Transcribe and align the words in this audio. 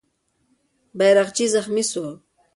بیرغچی 0.97 1.45
زخمي 1.53 1.83
سو. 1.91 2.03